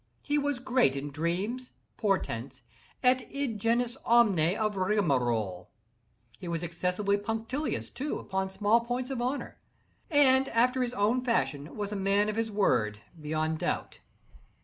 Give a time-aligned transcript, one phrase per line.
[0.23, 2.63] He was great in dreams, portents,
[3.03, 5.69] et id genus omne of rigmarole.
[6.39, 9.59] He was excessively punctilious, too, upon small points of honor,
[10.09, 13.99] and, after his own fashion, was a man of his word, beyond doubt.